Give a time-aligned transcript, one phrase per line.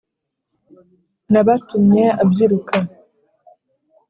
[1.31, 2.75] N'abatumye abyiruka